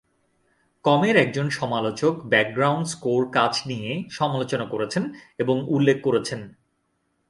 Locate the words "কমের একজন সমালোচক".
0.85-2.13